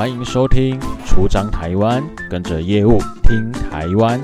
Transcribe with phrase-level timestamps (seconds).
[0.00, 4.18] 欢迎收听《出张台湾》，跟着业务听台湾。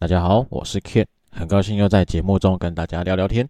[0.00, 3.48] 大家好，我是 Ken，很高兴又在节目中跟大家聊聊天。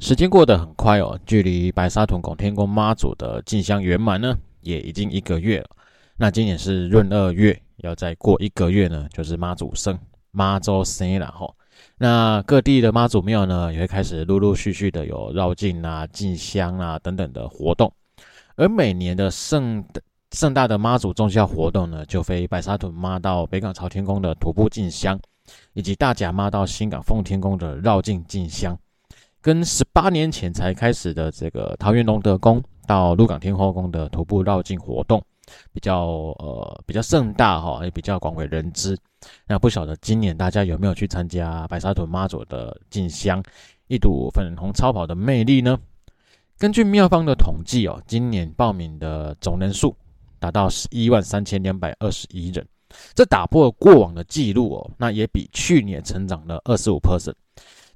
[0.00, 5.70] 时间过得很快哦，距离白沙屯拱天宫妈祖的进香圆满呢，也已经一个月了。
[6.16, 9.96] 那今年是闰二月，要再过一个月呢，就是妈祖生，
[10.32, 11.54] 妈祖生了吼。
[11.98, 17.92] 那各地的妈祖庙呢，也会开始陆陆续续的有绕境啊、进香啊等等的活动。
[18.56, 19.84] 而每年的盛
[20.32, 25.18] 盛大的妈祖宗教活动呢，就非白沙屯妈到北港朝天宫的徒步进香，
[25.74, 28.76] 以及大甲妈到新港奉天宫的绕境进香，
[29.42, 35.22] 跟十八年前才开始的这个桃园龙德宫到鹿港天后宫的徒步绕境活动，
[35.72, 36.06] 比较
[36.38, 38.96] 呃比较盛大哈，也比较广为人知。
[39.46, 43.42] 那不晓得今年大家有没有去参加白沙屯妈祖的进香，
[43.86, 45.78] 一睹粉红超跑的魅力呢？
[46.58, 49.94] 根据庙方的统计哦，今年报名的总人数
[50.38, 52.66] 达到十一万三千两百二十一人，
[53.14, 57.34] 这打破了过往的记录哦，那也比去年成长了二十五 percent。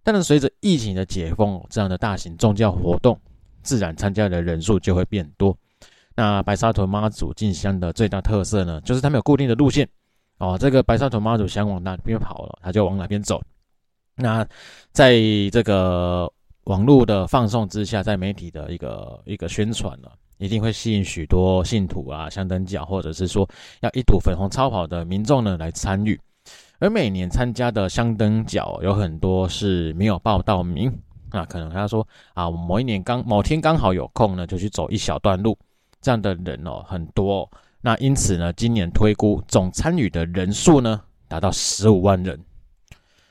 [0.03, 3.19] 但是随着疫情的解封，这样的大型宗教活动，
[3.63, 5.57] 自然参加的人数就会变多。
[6.15, 9.89] 那白沙屯妈祖进香的最大特色呢，就是他们有固定的路线。
[10.37, 13.43] 哦，这个白沙屯妈祖想往哪边跑了，他就往哪边走。
[14.17, 14.47] 那
[14.93, 15.15] 在
[15.51, 16.31] 这个
[16.65, 20.09] 网络的放送之下，在媒体的一个一个宣传呢，
[20.39, 23.49] 一定会吸引许多信徒啊、香灯脚，或者是说
[23.81, 26.21] 要一睹粉红超跑的民众呢来参与。
[26.79, 30.93] 而每年参加的香灯脚有很多是没有报到名，
[31.31, 35.59] 那可能他说啊，某一年刚某天刚好有空呢，就去走一小段路，
[36.01, 37.51] 这样的人哦很多哦。
[37.83, 42.39] 那因此呢，今年推估总参与的人数呢，达到十五万人。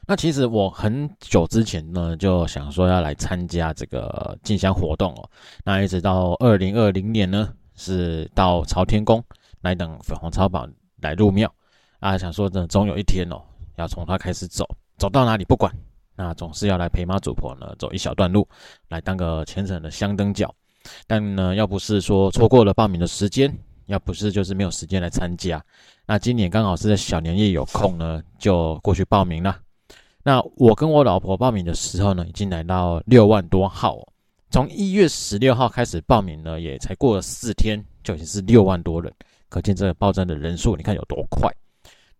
[0.09, 5.29] 那其实我很久之前呢，就想说要来参加这个进香活动哦。
[5.63, 9.23] 那一直到二零二零年呢，是到朝天宫
[9.61, 10.67] 来等粉红超跑
[10.99, 11.53] 来入庙
[11.99, 13.39] 啊，想说呢，总有一天哦，
[13.75, 14.65] 要从他开始走，
[14.97, 15.71] 走到哪里不管，
[16.15, 18.47] 那总是要来陪妈祖婆呢走一小段路，
[18.87, 20.51] 来当个虔诚的香灯脚。
[21.05, 23.55] 但呢，要不是说错过了报名的时间。
[23.85, 25.63] 要不是就是没有时间来参加，
[26.05, 29.55] 那今年刚好是在小年夜有空呢，就过去报名了。
[30.23, 34.07] 那我跟我老婆报名的时候呢，已经来到六万多号哦。
[34.51, 39.13] 从一月十六号开始报名呢，也才过了四天，就已经是六万多人，
[39.47, 41.51] 可见这个报站的人数，你看有多快。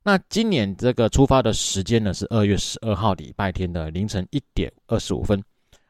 [0.02, 5.44] 那今年这个出发的时间呢，是二月十二号礼拜天的凌晨一点二十五分。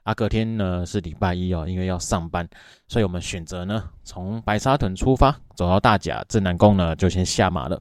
[0.04, 2.48] 啊，隔天呢是礼拜一哦，因为要上班，
[2.88, 7.80] 所以我们选择呢从白沙屯出发，走到大甲镇南宫呢就先下马了。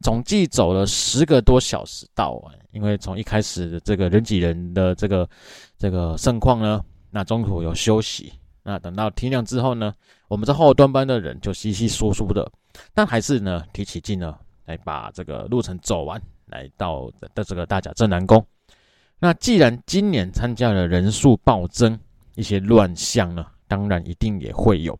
[0.00, 5.28] 总计走了十个多小时到，因为从一开始的这个人挤人的这个
[5.78, 8.32] 这个盛况呢，那中途有休息，
[8.62, 9.92] 那等到天亮之后呢，
[10.28, 12.50] 我们这后端班的人就稀稀疏疏的，
[12.92, 18.44] 但还是呢提起劲呢来把这个路程走完，来到的这个大甲镇南宫。
[19.18, 21.98] 那既然今年参加的人数暴增，
[22.34, 24.98] 一些乱象呢，当然一定也会有。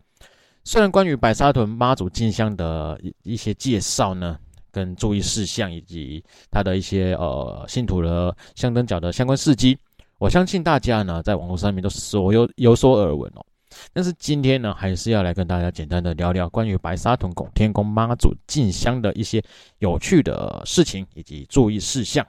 [0.64, 4.38] 虽然关于白沙屯妈祖进香的一一些介绍呢，
[4.76, 9.78] 跟注意事项，以及他的一些呃信徒的香灯脚的相关事迹，
[10.18, 13.46] 我相信大家呢在网络上面都所有有所耳闻哦。
[13.94, 19.42] 但是今天呢，还是要来跟大家简单的聊聊关于白沙屯拱天宫妈祖进香的一些
[19.78, 22.26] 有趣的事情以及注意事项。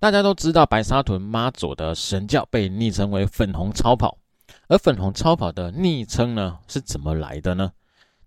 [0.00, 4.18] 大家都知道白沙屯妈祖的神轿被昵称为粉红超跑，
[4.66, 7.70] 而粉红超跑的昵称呢是怎么来的呢？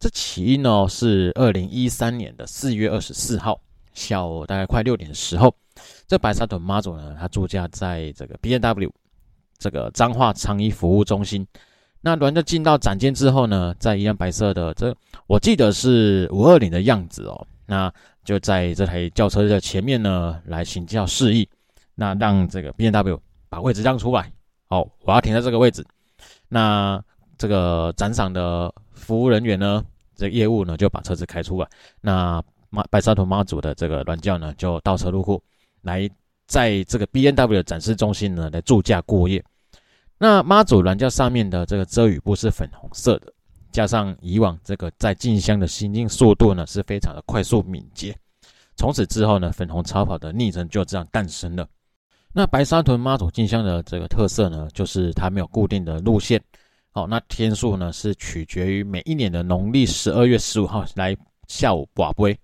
[0.01, 3.61] 这起因呢是二零一三年的四月二十四号
[3.93, 5.53] 下午大概快六点的时候，
[6.07, 8.91] 这白沙屯妈祖呢，他驻驾在这个 B N W
[9.59, 11.45] 这个彰化长一服务中心。
[12.01, 14.95] 那轮着进到展间之后呢，在一辆白色的这
[15.27, 17.93] 我记得是五二零的样子哦，那
[18.25, 21.47] 就在这台轿车的前面呢来行教示意。
[21.93, 24.33] 那让这个 B N W 把位置让出来，
[24.67, 25.85] 好，我要停在这个位置。
[26.49, 26.99] 那
[27.37, 29.83] 这个展场的服务人员呢，
[30.15, 31.67] 这业务呢就把车子开出来。
[31.99, 35.41] 那妈白沙屯妈祖的这个銮轿呢，就倒车入库，
[35.81, 36.09] 来
[36.47, 39.43] 在这个 B N W 展示中心呢来驻驾过夜。
[40.17, 43.33] 那妈祖銮轿上面的这个遮雨布是粉红色的，
[43.71, 48.15] 加上以往这个在进香的行进速度呢是非常的快速敏捷。
[48.77, 51.67] 从此之后呢，粉红超跑的昵称就这样诞生了。
[52.33, 56.41] 那白沙屯妈祖进香的这个特色呢，就是它没有固定的路线，
[56.93, 61.15] 好，那天数呢是取决于每一年的农历十二月十五号来
[61.47, 62.37] 下午跋杯，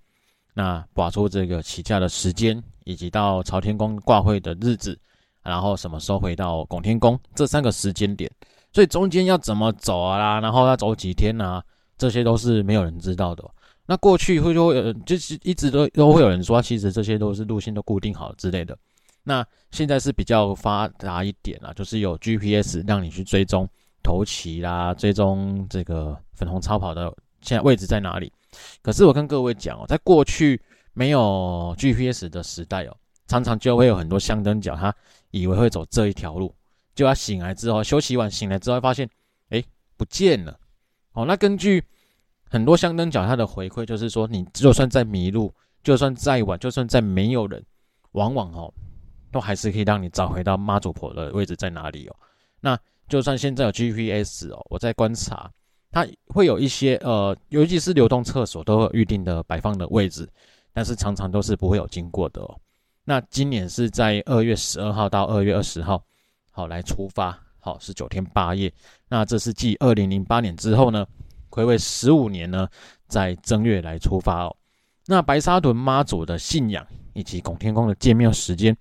[0.53, 4.97] 那跋出这个起驾的时间，以及到朝天宫挂会的日子，
[5.43, 8.31] 然后什么时候回到拱天宫这三个时间点，
[8.71, 11.61] 所以中间要怎么走啊，然后要走几天啊，
[11.97, 13.43] 这些都是没有人知道的。
[13.85, 18.77] 那过去会就会，就是一直都都会有人说，其实这些都是路线都固定好之类的。
[19.23, 23.67] 那现在是比较发达一点啊，就是有 GPS 让你去追踪
[24.07, 28.31] 头旗啦，追踪这个粉红超跑的现在位置在哪里。
[28.81, 30.61] 可是我跟各位讲哦，在过去
[30.93, 32.95] 没有 GPS 的时代哦，
[33.27, 34.95] 常常就会有很多香灯脚，他
[35.31, 36.55] 以为会走这一条路，
[36.95, 39.09] 就他醒来之后休息完醒来之后发现，
[39.49, 39.61] 哎，
[39.97, 40.57] 不见了。
[41.11, 41.83] 哦，那根据。
[42.49, 45.53] 很多香灯脚他的回馈就是说，你就算再迷路，
[45.83, 47.61] 就算再晚，就算再没有人，
[48.13, 48.73] 往往哦，
[49.33, 52.15] 都还是可以让你找回到妈祖婆的位置在哪里哦。
[52.61, 55.49] 那就算现在有 GPS 哦，我在观察，
[55.91, 60.27] 它会有一些呃，尤其是流动厕所都有预定的摆放的位置，
[60.73, 62.59] 但是常常都是不会有经过的哦。
[63.05, 66.03] 那今年是在二月十二号到二月二十号，
[66.51, 68.71] 好来出发，好是九天八夜。
[69.07, 71.07] 那这是继二零零八年之后呢，
[71.49, 72.67] 回味十五年呢，
[73.07, 74.55] 在正月来出发哦。
[75.05, 78.75] 那白沙屯妈祖的信仰以及拱天宫的建庙时间，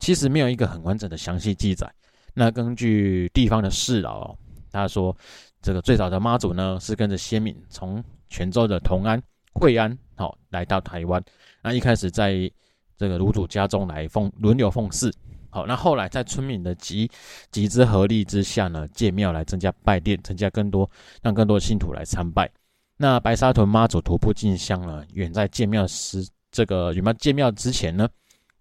[0.00, 1.88] 其实没有一个很完整的详细记载。
[2.38, 4.38] 那根据地方的事老哦，
[4.70, 5.14] 他说
[5.60, 9.20] 这个最早的妈祖呢，是跟着先民从泉州的同安、
[9.54, 11.20] 惠安好来到台湾。
[11.64, 12.48] 那一开始在
[12.96, 15.12] 这个炉主家中来奉轮流奉祀。
[15.50, 17.10] 好，那后来在村民的集
[17.50, 20.88] 集资合力之下呢，建庙来增加拜殿，增加更多，
[21.20, 22.48] 让更多的信徒来参拜。
[22.96, 28.08] 那白沙屯妈祖徒步进香呢，远在建庙时，这个远在建庙之前呢，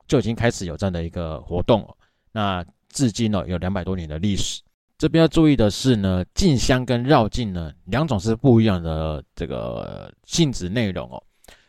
[0.08, 1.96] 就已经开始有这样的一个活动了。
[2.32, 2.66] 那
[2.98, 4.60] 至今呢，有两百多年的历史。
[4.98, 11.22] 这边要注意的是呢，进香跟绕境呢，两种是不一样的这个性质内容哦。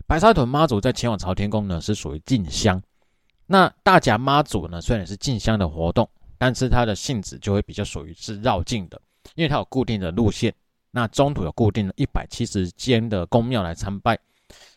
[0.06, 2.82] 白沙屯妈祖在前往朝天宫呢，是属于进香。
[3.44, 6.08] 那大甲妈祖呢，虽然是进香的活动，
[6.38, 8.98] 但是它的性质就会比较属于是绕境的，
[9.34, 10.54] 因为它有固定的路线，
[10.90, 14.18] 那中途有固定的一百七十间的宫庙来参拜，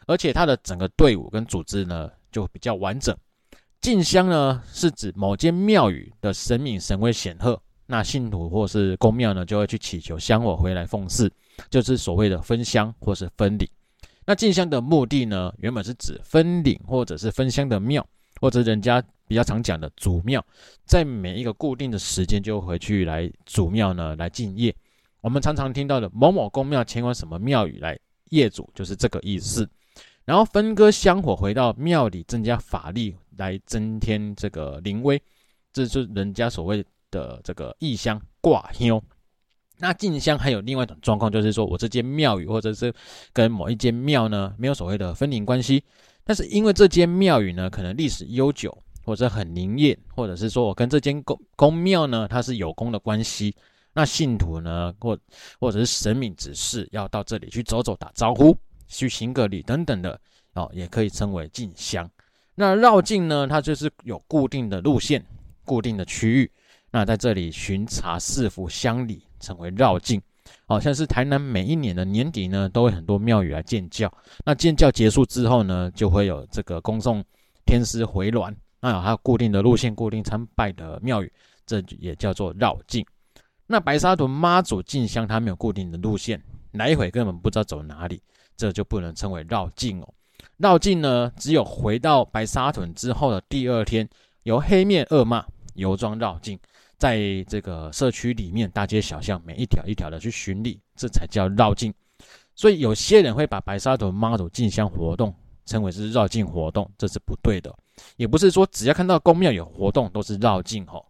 [0.07, 3.15] 而且它的整个队伍跟组织呢就比较完整。
[3.81, 11.29] 进香呢是指某间庙宇的神明神威显赫，那信徒或是宫庙呢就会去祈求香火回来奉祀，
[11.69, 13.69] 就是所谓的分香或是分礼。
[14.25, 18.07] 那进香的目的呢，原本是指分灵或者是分香的庙。
[18.39, 20.43] 或者人家比较常讲的祖庙，
[20.85, 24.75] 在每一个固定的时间就回去来祖庙呢来敬业。
[25.21, 27.95] 我们常常听到的某某宫庙前往什么庙宇来
[28.31, 29.69] 业主，就是这个意思。
[30.25, 35.21] 然后分割香火回到庙里，增加法力来增添这个灵威，
[35.71, 39.01] 这是人家所谓的这个异香挂香。
[39.77, 42.93] 那进香还有另外一种状况，就是说我这间庙宇或者是
[43.33, 45.83] 跟某一间庙呢没有所谓的分灵关系。
[46.23, 53.55] 但是因为这间庙宇呢，可能历史悠久，或者很灵验，或者是说我跟这间宫宫庙呢，它是有功的关系，
[53.93, 55.17] 那信徒呢，或
[55.59, 58.55] 或者是神明指示要到这里去走走、打招呼、
[58.87, 60.21] 去行个礼等等的
[60.53, 62.07] 哦，也可以称为进香。
[62.56, 65.25] 那绕境呢，它就是有固定的路线、
[65.65, 66.51] 固定的区域，
[66.92, 70.21] 那在这里巡查赐福乡里，称为绕境。
[70.65, 74.12] 好像是台南每一年的年底呢，都会很多庙宇来建醮。
[74.45, 77.24] 那建醮结束之后呢，就会有这个恭送
[77.65, 78.53] 天师回銮。
[78.80, 81.31] 那有它固定的路线、固定参拜的庙宇，
[81.65, 83.06] 这也叫做绕境。
[83.68, 88.21] 那白沙屯妈祖进香，它没有固定的路线，来回根本不知道走哪里，
[88.57, 90.13] 这就不能称为绕境哦。
[90.62, 94.08] 绕境呢，只有回到白沙屯之后的第二天，
[94.44, 96.58] 由黑面恶骂游庄绕境。
[96.98, 101.91] 在这个社区里面，大街小巷每一条一条的去巡礼，这才叫绕境。
[102.53, 105.34] 所以有些人会把白沙屯妈祖进香活动
[105.65, 106.46] 称为是绕境。
[106.46, 107.75] 活动，这是不对的。
[108.18, 110.86] 也不是说只要看到宫庙有活动都是绕境。
[110.86, 111.03] 哦。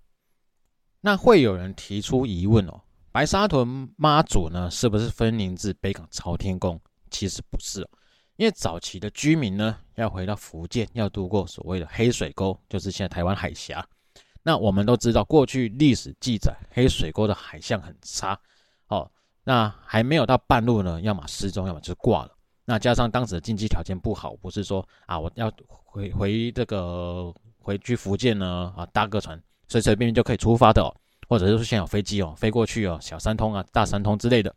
[1.01, 2.79] 那会有人提出疑问哦，
[3.11, 6.79] 白沙屯妈祖呢是不是分灵至北港朝天宫？
[7.09, 7.85] 其实不是，
[8.41, 13.87] 因为早期的居民呢要回到福建，要渡过所谓的黑水沟，就是现在台湾海峡。
[14.41, 18.35] 那我们都知道，过去历史记载，黑水沟的海象很差，
[18.87, 19.07] 哦，
[19.43, 22.31] 那还没有到半路呢，要么失踪，要么就挂了。
[22.65, 25.51] 那加上当时的经济条件不好，不是说啊，我要
[25.85, 30.91] 回回这个回去福建呢，啊，搭个船，随随便便就可以出发的哦，
[31.29, 34.51] 或者是说现有飞机哦，飞过去哦，小三通啊，大三通之类的。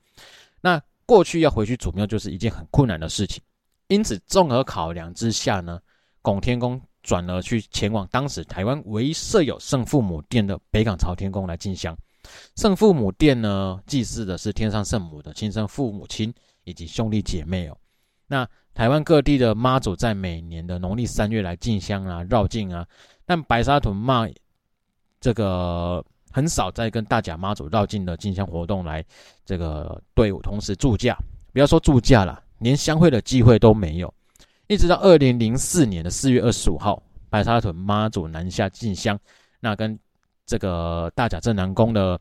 [0.63, 3.43] 那过去要回去祖庙就是一件很困难的事情，
[3.89, 5.81] 因此综合考量之下呢，
[6.23, 6.81] 拱天宫。
[7.07, 11.95] 转而去前往当时台湾唯一设有圣父母殿的北港朝天宫来进香。
[12.57, 16.33] 圣父母殿呢，祭祀的是天上圣母的亲生父母亲
[16.65, 17.77] 以及兄弟姐妹哦。
[18.27, 22.87] 那台湾各地的妈祖在每年的农历三月来进香啊、绕境啊，
[23.27, 24.27] 但白沙屯妈
[25.21, 29.05] 这个很少再跟大甲妈祖绕境的进香活动来
[29.45, 31.15] 这个队伍同时助驾，
[31.53, 34.13] 不要说助驾了，连相会的机会都没有。
[34.67, 39.19] 一直到二零零四年的四月二十五号，白沙屯妈祖南下进香，
[39.61, 39.99] 那跟
[40.47, 42.19] 这个大甲镇南宫的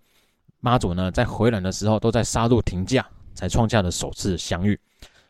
[0.59, 4.79] 妈祖呢，在回来的时候都在沙鹿停驾，才创下了首次相遇。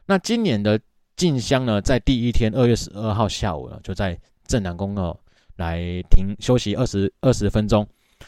[0.05, 0.79] 那今年的
[1.15, 5.15] 进香呢，在第一天二月十二号下午呢，就在镇南宫哦
[5.57, 5.79] 来
[6.09, 7.87] 停休息二十二十分钟。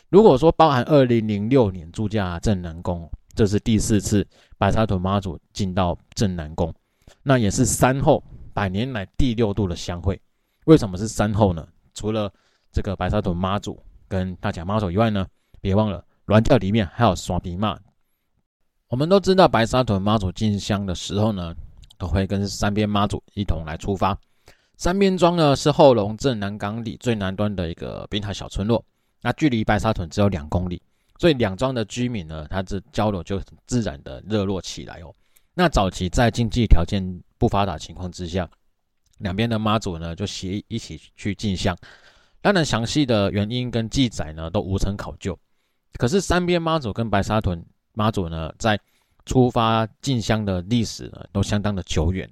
[0.09, 4.25] 如果说包含二零零六年驻驾镇南宫，这是第四次
[4.57, 6.73] 白沙屯妈祖进到镇南宫，
[7.21, 8.23] 那也是三后。
[8.53, 10.17] 百年来第六度的相会，
[10.63, 11.67] 为什么是三后呢？
[11.93, 12.31] 除了
[12.71, 13.77] 这个白沙屯妈祖
[14.07, 15.27] 跟大甲妈祖以外呢，
[15.59, 17.77] 别忘了銮轿里面还有双皮妈。
[18.87, 21.53] 我们都知道白沙屯妈祖进香的时候呢，
[21.97, 24.17] 都会跟三边妈祖一同来出发。
[24.77, 28.81] 三边庄呢是后龙镇南港里最南端的一个滨海小村落，
[29.21, 30.81] 那距离白沙屯只有两公里，
[31.17, 35.13] 所以两庄的居民呢，他这交流就自然的热络起来哦。
[35.53, 37.01] 那早期在经济条件
[37.37, 38.49] 不发达情况之下，
[39.19, 41.75] 两边的妈祖呢就协一起去进香。
[42.41, 45.37] 当然，详细的原因跟记载呢都无从考究。
[45.93, 48.77] 可是三边妈祖跟白沙屯妈祖呢，在
[49.25, 52.29] 出发进香的历史呢都相当的久远。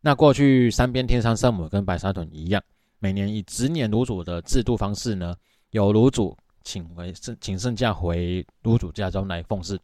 [0.00, 2.60] 那过去三边天山圣母跟白沙屯一样，
[2.98, 5.34] 每年以执年炉主的制度方式呢，
[5.70, 9.78] 由炉主请回圣请圣驾回炉主家中来奉祀，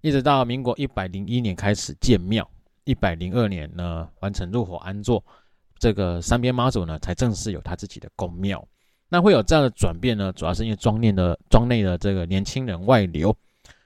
[0.00, 2.48] 一直到民国一百零一年开始建庙。
[2.84, 5.22] 一百零二年呢，完成入伙安座，
[5.78, 8.66] 这个三边妈祖呢，才正式有他自己的宫庙。
[9.08, 13.32] 那会有这样的转变呢，主要是因为庄内的庄内的这个年轻人外流，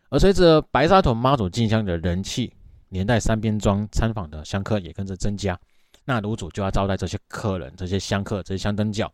[0.08, 2.50] 而随着白沙屯妈祖进香的人气，
[2.88, 5.60] 连带三边庄参访的香客也跟着增加。
[6.06, 9.12] 那炉主就要招待这些客人、这些香客、这些香灯脚，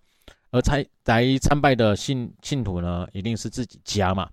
[0.52, 4.30] 而才来参拜的信信徒呢，一定是自己家嘛，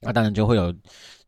[0.00, 0.74] 那当然就会有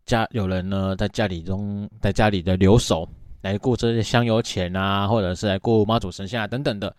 [0.05, 3.09] 家有人呢在家里中在家里的留守。
[3.41, 6.95] 来顾这些香油钱啊，或者是来顾妈祖神像啊等等的，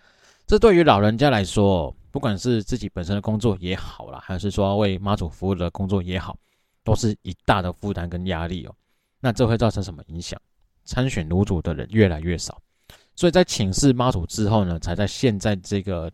[0.48, 6.38] 这对于老人家来说，不管是自己本身的工作也好啦，还是说为妈祖服务的工作也好，
[6.82, 8.74] 都是一大的负担跟压力哦。
[9.20, 10.40] 那这会造成什么影响？
[10.86, 12.58] 参选炉主的人越来越少，
[13.18, 16.10] 所以在请示妈祖之后呢，才在现在这个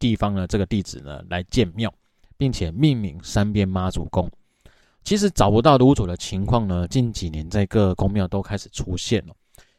[0.00, 1.92] 地方呢，这个地址呢来建庙，
[2.36, 4.28] 并且命名三边妈祖宫。
[5.04, 9.34] 其实找不到炉主的情况呢，近几年在各宫庙都开始出现了。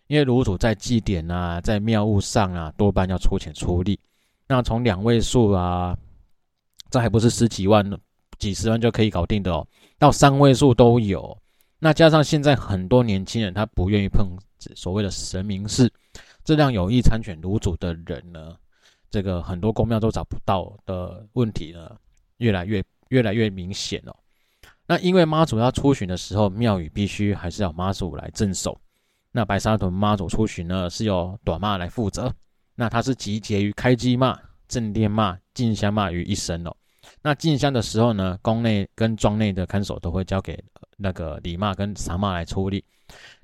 [0.08, 4.00] 因为炉主在祭典啊，在庙务上啊，多半要出钱出力。
[4.48, 5.98] 那从两位数啊，
[6.90, 7.90] 这还不是十几万、
[8.38, 9.66] 几十万就可以搞定的哦，
[9.98, 11.38] 到三位数都有。
[11.80, 14.28] 那加上现在很多年轻人他不愿意碰
[14.75, 15.90] 所谓的神明事，
[16.44, 18.56] 这让有意参选炉主的人呢，
[19.12, 21.96] 这个很多宫庙都找不到的问题呢，
[22.38, 24.15] 越来越越来越明显哦。
[24.88, 28.80] 那因为妈祖要出巡的时候，庙宇必须还是要妈祖来镇守。
[29.32, 32.34] 那白沙屯妈祖出巡呢，是由短妈来负责。
[32.75, 34.38] 那他是集结于开机妈、
[34.68, 36.75] 正殿妈、进香妈于一身哦。
[37.22, 40.62] 那进香的时候呢，宫内跟庄内的看守都会交给
[40.98, 42.84] 那个李妈跟三妈来处理。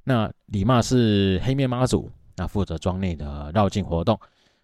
[0.03, 4.19] 那李妈是黑面妈祖，那负责庄内的绕境活动。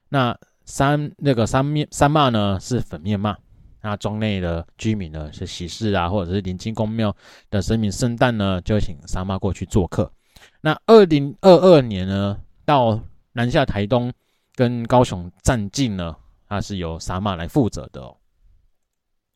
[0.09, 3.37] 那三那个三面三妈呢是粉面妈，
[3.81, 7.15] 那庄内的居民呢是喜事啊，或者是临近宫庙
[7.49, 10.11] 的神明圣诞呢，就请三妈过去做客。
[10.61, 12.99] 那二零二二年呢，到
[13.33, 14.11] 南下台东
[14.55, 16.15] 跟高雄站境呢，
[16.47, 18.15] 它是由三妈来负责的哦。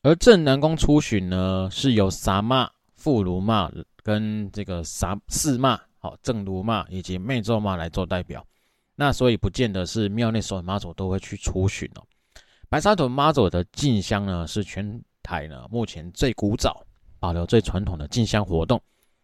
[0.04, 3.70] 而镇南宫出巡呢，是由三妈、副如妈
[4.04, 8.46] 跟这个三四妈、好正如妈以及楣咒妈来做代表。
[9.00, 12.02] 那所以不见得是庙内所有妈祖都会去出巡哦。
[12.68, 16.84] 白沙屯妈祖的进香呢，是全台呢目前最古早、
[17.20, 18.82] 保留最传统的进香活动。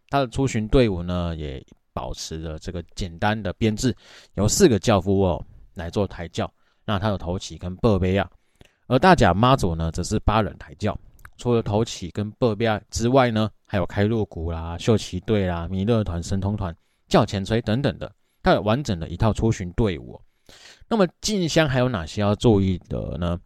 [0.09, 3.95] 他的出巡队伍呢，也保持着这个简单的编制，
[4.35, 6.49] 由四个轿夫哦来做抬轿。
[6.85, 8.29] 那他的头旗跟报马啊，
[8.85, 10.95] 而大甲妈祖呢，则是八人抬轿。
[11.37, 16.73] 除了头旗跟报马之外呢，还有开路鼓啦、秀旗队啦、弥勒团、神通团、
[17.07, 18.09] 轿前吹等等的，
[18.43, 20.21] 它有完整的一套出巡队伍。
[20.87, 23.39] 那么进香还有哪些要注意的呢？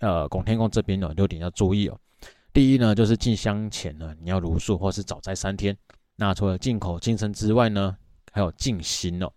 [0.00, 1.98] 呃，拱天宫这边有六点要注意哦。
[2.52, 5.74] 第一呢，就是进香前呢，你要茹素或是早斋三天。
[6.16, 7.96] 那除了进口净身之外呢，
[8.32, 9.30] 还有静心哦。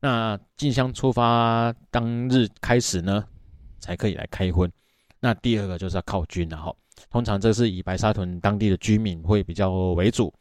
[0.00, 3.24] 那进香出发当日开始呢，
[3.80, 4.70] 才可以来开荤。
[5.20, 6.74] 那第二个就是要靠军了哈。
[7.10, 10.32] 通常这是以白沙屯当地的居民会比较为主。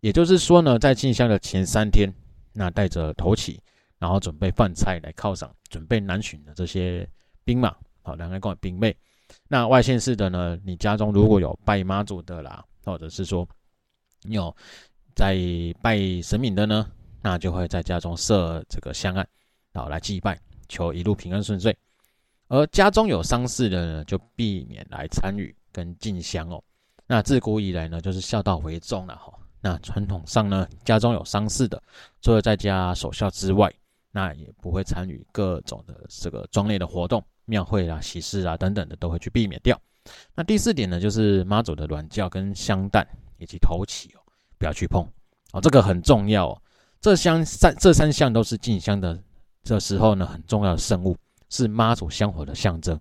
[0.00, 2.12] 也就是说呢，在进香的前三天，
[2.56, 3.60] 那带着头旗，
[3.98, 7.06] 然后准备饭菜来犒赏准备南巡的这些
[7.44, 8.96] 兵马，好，两个共兵备。
[9.46, 13.46] 那外县市的呢，你家中如果有拜妈祖的啦，或者是说
[14.22, 14.54] 有
[15.14, 15.36] 在
[15.82, 19.28] 拜神明的呢，那就会在家中设这个香案，
[19.74, 21.76] 好来祭拜，求一路平安顺遂。
[22.48, 26.62] 而家中有丧事的呢，就避免来参与跟进香哦。
[27.06, 29.32] 那自古以来呢，就是孝道为重了哈。
[29.60, 31.82] 那传统上呢，家中有丧事的，
[32.20, 33.72] 除了在家守孝之外，
[34.12, 39.80] 那也不会参与各种的这个庄内的活动、庙会啊、喜事啊等等的，都会去避免掉。
[40.34, 43.04] 那第四点呢，就是妈祖的软轿跟香蛋
[43.38, 44.20] 以及头起哦，
[44.56, 45.04] 不要去碰
[45.52, 46.62] 哦，这个很重要哦。
[47.00, 49.20] 这香三这三项都是进香的
[49.64, 51.16] 这时候呢，很重要的圣物，
[51.48, 52.94] 是妈祖香火的象征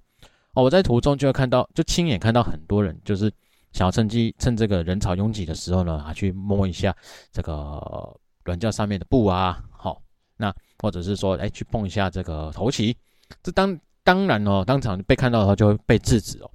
[0.54, 0.64] 哦。
[0.64, 3.32] 我在途中就会看到，就亲眼看到很多人就是。
[3.76, 6.96] 想要趁机趁这个人潮拥挤的时候呢，啊，去摸一下
[7.30, 10.02] 这个软轿上面的布啊，好，
[10.38, 12.96] 那或者是说，哎，去碰一下这个头旗，
[13.44, 16.50] 这当当然哦，当场被看到的话就会被制止哦。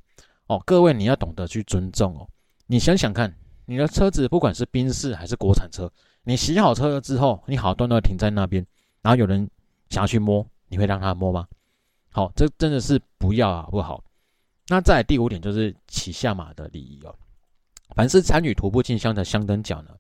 [0.47, 2.27] 哦，各位你要懂得去尊重哦。
[2.67, 3.31] 你想想看，
[3.67, 5.93] 你的车子不管是宾士还是国产车，
[6.25, 8.67] 你洗好车了之后，你好端端停在那边，
[9.03, 9.47] 然后有人
[9.91, 11.47] 想要去摸，你会让他摸吗？
[12.13, 14.03] 好，这真的是不要啊，不好。
[14.71, 17.13] 那再第五点就是骑下马的礼仪哦。
[17.97, 19.91] 凡是参与徒步进香的香灯脚呢，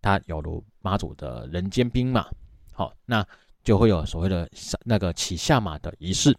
[0.00, 2.26] 它有如妈祖的人间兵马，
[2.72, 3.22] 好，那
[3.62, 4.48] 就会有所谓的
[4.82, 6.34] 那个骑下马的仪式。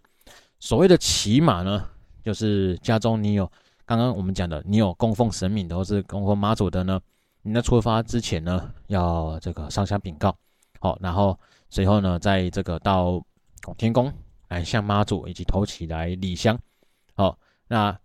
[0.58, 1.88] 所谓的骑马呢，
[2.24, 3.48] 就是家中你有
[3.84, 7.00] 刚刚我们讲的，你有供奉神明的或是供奉妈祖的呢，
[7.42, 10.36] 你在出发之前呢，要这个上香禀告，
[10.80, 11.38] 好，然后
[11.70, 13.24] 随后呢，在这个到
[13.78, 14.12] 天宫
[14.48, 16.58] 来向妈祖以及头起来礼香，
[17.14, 17.38] 好。
[17.68, 17.98] 那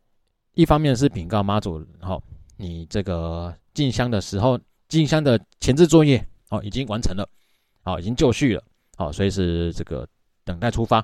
[0.53, 2.21] 一方面是禀告妈祖，好，
[2.57, 7.27] 你这个进香的时候，进香的前置作业，哦，已经完成了，
[7.83, 8.63] 好，已经就绪了，
[8.97, 10.07] 好，所以是这个
[10.43, 11.01] 等待出发，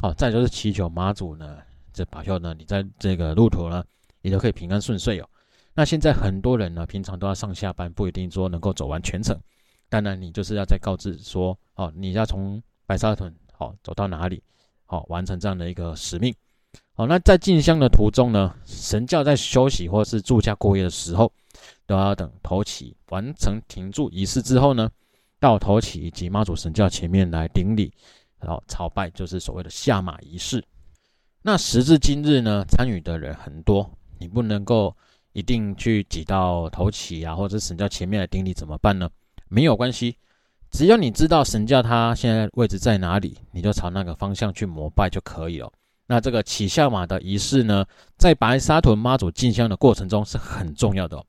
[0.00, 1.58] 好，再就是祈求妈祖呢，
[1.92, 3.84] 这保佑呢，你在这个路途呢，
[4.22, 5.28] 你都可以平安顺遂哦。
[5.74, 9.38] 那现在很多人呢，平常都要上下班，不一定说能够走完全程，
[9.88, 14.42] 当然你就是要再告知说，哦，你要从白沙屯，好，走到哪里，
[14.86, 16.34] 好，完成这样的一个使命。
[16.98, 21.32] 好，那在进香的途中呢，神教在休息或是住家过夜的时候，
[21.86, 24.90] 都要等头起完成停驻仪式之后呢，
[25.38, 27.92] 到头起以及妈祖神教前面来顶礼，
[28.40, 30.60] 然后朝拜，就是所谓的下马仪式。
[31.40, 34.92] 那时至今日呢，参与的人很多，你不能够
[35.34, 39.08] 一定去挤到头起啊，或者神教前面来顶礼，怎么办呢？
[39.46, 40.16] 没有关系，
[40.72, 45.72] 只要你知道神教它现在位置在哪里，你就朝那个方向去膜拜就可以了。
[46.10, 47.84] 那这个骑下马的仪式呢，
[48.16, 51.24] 在白沙屯妈祖进香的过程中是很重要的哦。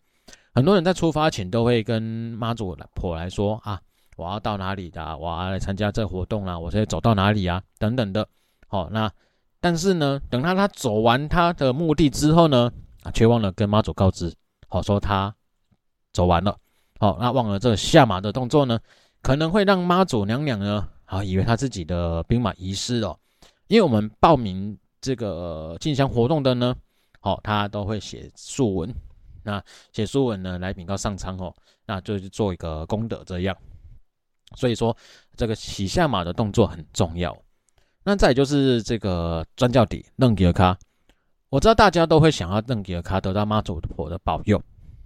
[0.55, 3.79] 很多人在出发前都会跟妈祖婆来说啊，
[4.15, 8.25] 我要到哪里的，我要来参加这活动啦，我现在走到哪里啊，等等的。
[8.67, 9.11] 好，那
[9.59, 12.71] 但是呢，等他他走完他的目的之后呢，
[13.03, 14.33] 啊，却忘了跟妈祖告知，
[14.69, 15.35] 好说他
[16.13, 16.57] 走完了。
[16.99, 18.79] 好，那忘了这个下马的动作呢，
[19.21, 23.17] 可能会让妈祖娘娘呢，啊，以为他自己的兵马遗失哦。
[23.69, 26.75] 因为我们报名这个进香活动的呢，
[27.19, 28.93] 好，他都会写书文，
[29.43, 31.55] 那写书文呢来禀告上苍哦，
[31.85, 33.55] 那就是做一个功德这样。
[34.55, 34.95] 所以说
[35.37, 37.35] 这个洗下马的动作很重要。
[38.03, 40.75] 那再就是这个钻轿底楞吉尔卡，
[41.49, 44.59] 我知道大家都会想要楞吉尔卡得到妈祖婆的保佑，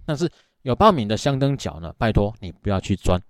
[0.06, 0.30] 但是
[0.62, 3.20] 有报名的香灯脚呢，拜托你不要去钻。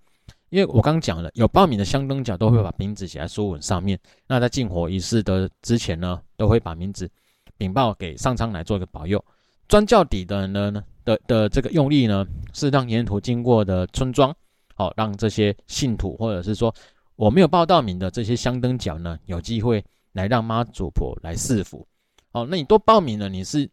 [0.55, 3.99] 因为我刚讲了，有报名的香灯脚都会把名字写在书文上面。
[4.25, 7.11] 那在进火仪式的之前呢，都会把名字
[7.57, 9.21] 禀报给上苍来做一个保佑。
[9.67, 14.33] 钻轿底的人呢的的这个用意呢，是让沿途经过的村庄，
[14.75, 16.73] 好让这些信徒或者是说
[17.17, 21.85] 我没有报到名的这些香灯脚呢，有机会来让妈祖婆来赐福。
[22.31, 23.69] 好，那你都报名了，你是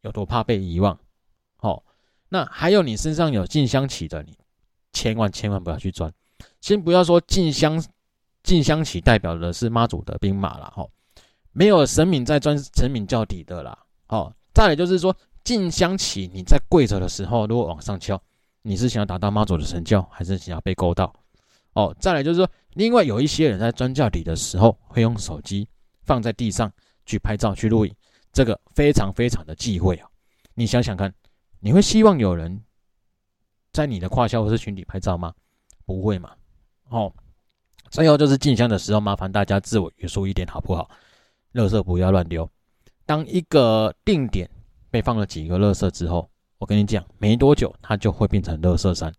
[0.00, 0.98] 有多怕被遗忘？
[1.58, 1.84] 好，
[2.30, 4.34] 那还有你身上有进香旗的你。
[4.96, 6.10] 千万千万不要去钻，
[6.62, 7.84] 先不要说进香，
[8.42, 10.88] 进香旗代表的是妈祖的兵马了哈，
[11.52, 13.78] 没有神明在钻神明轿底的啦，
[14.08, 18.18] 哦，再来就是说进香旗你在跪着的时候，如果往上敲，
[18.62, 21.12] 你是想要达到妈祖的神教，还是想要被勾到？
[21.74, 25.68] 哦，再来就是说，另外有一些人在钻轿底的时候，会用手机
[26.04, 26.72] 放在地上
[27.04, 27.94] 去拍照去录影，
[28.32, 30.08] 这个非常非常的忌讳啊！
[30.54, 31.12] 你想想看，
[31.60, 32.62] 你会希望有人？
[33.76, 35.34] 在你的胯下或是裙底拍照吗？
[35.84, 36.32] 不会嘛。
[36.88, 37.12] 哦，
[37.90, 40.88] 最后就是进香的时候，麻烦大家自我约束一点，好不好？
[41.52, 42.50] 垃圾不要乱丢。
[43.04, 44.48] 当一个定点
[44.90, 49.12] 被放了几个垃圾之后，我跟你讲，没多久它就会变成垃圾山。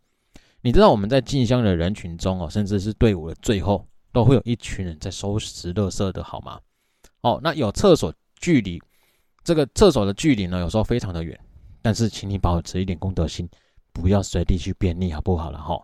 [0.62, 6.60] 你知道我们在进香的人群中哦，甚至是队伍的最后，都会有一群人在收拾垃圾的好吗？
[7.22, 8.82] 哦，那有厕所距离，
[9.44, 11.40] 这个厕所的距离呢，有时候非常的远。
[11.80, 13.48] 但是请你保持一点公德心，
[14.02, 15.82] 不要随地去便利，好不好了哈？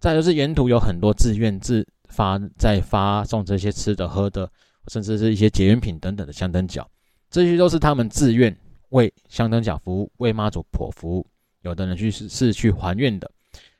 [0.00, 4.50] 再就是沿途有很多自愿自发在发送这些吃的喝的，
[4.88, 6.86] 甚至是一些结缘品等等的香灯脚，
[7.30, 8.54] 这些都是他们自愿
[8.90, 11.26] 为香灯脚服务，为妈祖婆服务。
[11.62, 13.30] 有的人去是是去还愿的，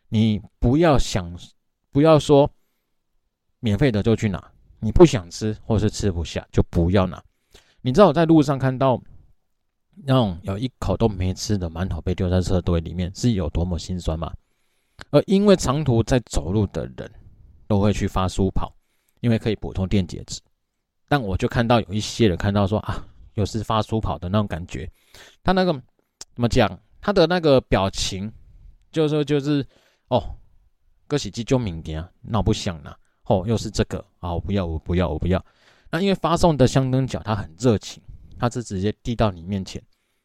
[0.08, 1.30] 你不要想，
[1.92, 2.50] 不要说
[3.60, 4.42] 免费的就去拿，
[4.80, 7.22] 你不想吃或是吃不下就不要拿。
[7.82, 8.98] 你知道我在路上看到
[10.02, 14.32] 那种有一口都没吃的馒头被丢在车堆里面是有多么心酸吗？
[15.10, 17.10] 而因为长途在走路的人
[17.66, 18.74] 都会去发书跑，
[19.20, 20.40] 因为可以补充电解质。
[21.08, 23.04] 但我就看到有一些人看到说啊，
[23.34, 24.90] 又是发书跑的那种感觉，
[25.42, 25.72] 他那个
[26.34, 26.80] 怎么讲？
[27.00, 28.32] 他的那个表情，
[28.90, 29.66] 就是说就是
[30.08, 30.34] 哦，
[31.06, 35.44] 歌喜机就明天那我不想拿哦，又是这个啊，我不要，我不要，我不要。
[35.90, 38.02] 那因为发送的香灯脚他很热情，
[38.44, 39.82] 他是直接递到你面前，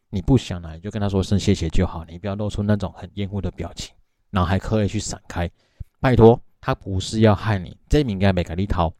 [0.10, 3.96] 你不想拿就跟他说声谢谢就好，你不要露出那种很厌恶的表情，
[4.30, 5.50] 然后还刻意去闪开。
[6.02, 8.94] 拜托，他不是要害你，这名应该没给你掏，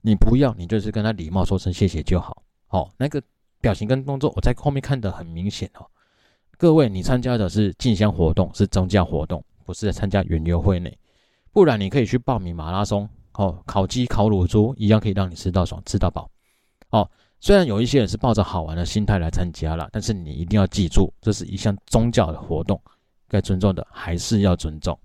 [0.00, 2.42] 你不要，你就是跟他礼貌说声谢谢就好。
[2.68, 3.22] 哦，那个
[3.60, 5.84] 表情跟动作我在后面看得很明显哦。
[6.56, 10.98] 各位，你参加的是进香活动，是宗教活动，不是参加园游会内。
[11.52, 16.30] 不然你可以去报名马拉松，哦，烤鸡、烤乳猪一样可以让你吃到爽、吃到饱。
[16.90, 17.10] 哦，
[17.44, 22.80] 虽然有一些人是抱着好玩的心态来参加了，但是你一定要记住，这是一项宗教的活动，
[23.28, 24.98] 该尊重的还是要尊重。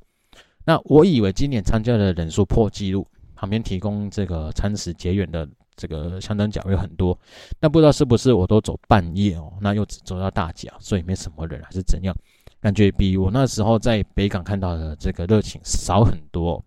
[0.64, 5.46] 那我以为今年参加的人数破纪录，旁边提供这个餐食结缘的。
[5.76, 7.18] 这个香灯脚有很多，
[7.62, 12.14] 那不知道是不是我都走半夜哦，那又只走到大甲，所以没什么人，还是怎样？
[12.60, 16.62] 感觉比我那时候在北港看到的这个热情少很多。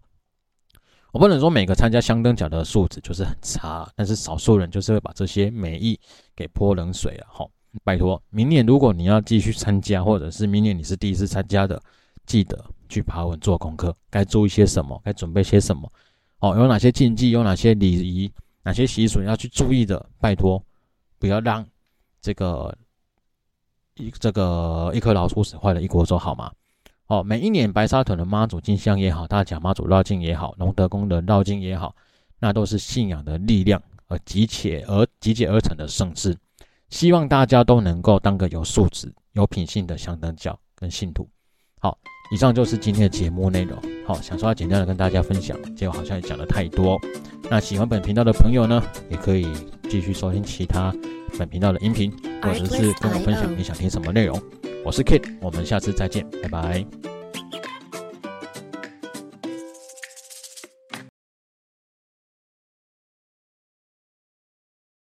[1.13, 5.99] 我不能说每个参加香灯脚的素质就是很差，但是少数人就是会把这些美意
[6.35, 7.47] 给泼冷水了哈。
[7.85, 11.81] 拜托，明年如果你要继续参加，或者是明年你是第一次参加的，
[12.25, 15.91] 记得去爬文做功课，该做一些什么，该准备些什么，
[16.39, 18.33] 哦，有哪些禁忌，有哪些礼仪。
[18.65, 20.09] 哪些习俗要去注意的？
[20.21, 20.65] 拜托，
[21.19, 21.67] 不要让
[22.21, 22.73] 这个
[23.97, 26.53] 一这个一颗老鼠屎坏了一锅粥，好吗？
[27.09, 31.95] 哦，每一年白沙屯的妈祖进香也好，大甲妈祖绕境也好，龙德宫的绕境也好，
[32.39, 36.37] 那都是信仰的力量而集结而集结而成的盛事。
[36.89, 41.29] 希望大家都能够当个有素质、有品性的香灯教跟信徒。
[41.81, 41.99] 好，
[42.33, 43.79] 以上就是今天的节目内容。
[44.07, 46.99] 好，想说要简单的跟大家分享，结果好像也讲的太多。
[47.51, 49.47] 那喜欢本频道的朋友呢，也可以
[49.91, 50.95] 继续收听其他
[51.39, 52.11] 本频道的音频，
[52.43, 54.41] 或者是跟我分享你想听什么内容。
[54.85, 56.85] 我是 Kit，我们下次再见，拜拜。